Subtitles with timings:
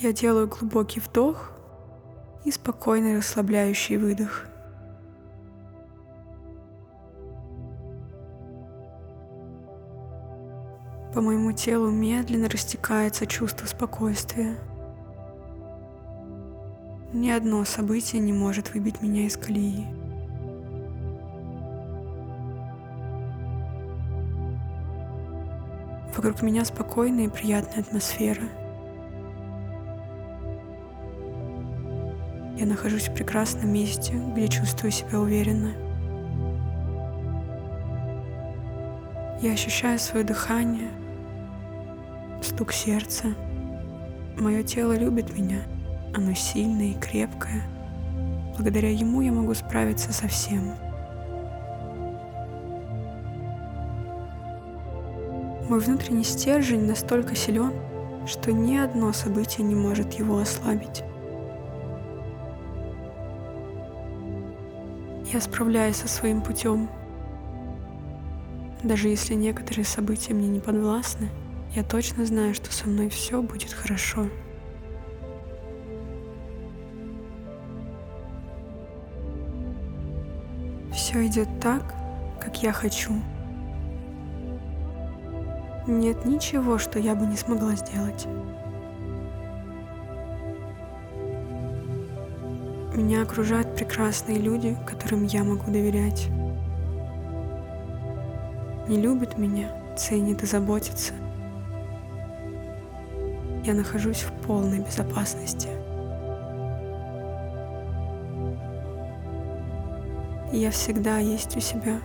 [0.00, 1.52] Я делаю глубокий вдох
[2.44, 4.46] и спокойный расслабляющий выдох.
[11.14, 14.56] По моему телу медленно растекается чувство спокойствия.
[17.12, 19.86] Ни одно событие не может выбить меня из колеи.
[26.16, 28.42] Вокруг меня спокойная и приятная атмосфера.
[32.64, 35.72] Я нахожусь в прекрасном месте, где чувствую себя уверенно.
[39.42, 40.88] Я ощущаю свое дыхание,
[42.42, 43.34] стук сердца.
[44.38, 45.58] Мое тело любит меня.
[46.14, 47.64] Оно сильное и крепкое.
[48.56, 50.72] Благодаря ему я могу справиться со всем.
[55.68, 57.74] Мой внутренний стержень настолько силен,
[58.26, 61.04] что ни одно событие не может его ослабить.
[65.34, 66.88] Я справляюсь со своим путем.
[68.84, 71.28] Даже если некоторые события мне не подвластны,
[71.74, 74.28] я точно знаю, что со мной все будет хорошо.
[80.92, 81.82] Все идет так,
[82.40, 83.20] как я хочу.
[85.88, 88.28] Нет ничего, что я бы не смогла сделать.
[92.94, 96.28] Меня окружают прекрасные люди, которым я могу доверять.
[98.86, 101.12] Не любят меня, ценят и заботятся.
[103.64, 105.68] Я нахожусь в полной безопасности.
[110.52, 111.98] Я всегда есть у себя.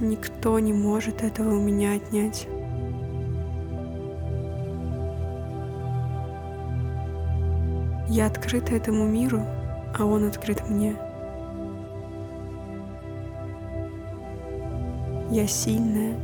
[0.00, 2.48] Никто не может этого у меня отнять.
[8.08, 9.42] Я открыта этому миру,
[9.96, 10.96] а он открыт мне.
[15.30, 16.16] Я сильная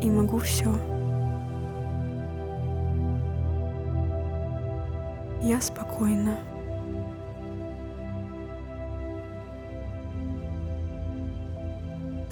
[0.00, 0.74] и могу все.
[5.42, 6.38] Я спокойна.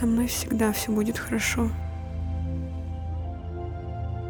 [0.00, 1.70] Со мной всегда все будет хорошо.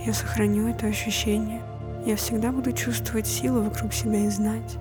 [0.04, 1.62] Я сохраню это ощущение.
[2.06, 4.78] Я всегда буду чувствовать силу вокруг себя и знать,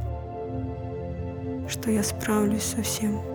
[1.68, 3.32] что я справлюсь со всем.